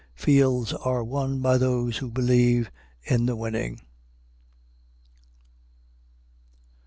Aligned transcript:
Fields 0.15 0.73
are 0.73 1.03
won 1.03 1.41
by 1.41 1.59
those 1.59 1.97
who 1.99 2.09
believe 2.09 2.71
in 3.03 3.27
the 3.27 3.35
winning. 3.35 3.79